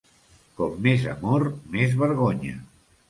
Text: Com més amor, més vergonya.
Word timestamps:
Com 0.61 0.79
més 0.87 1.05
amor, 1.13 1.45
més 1.77 1.95
vergonya. 2.01 2.57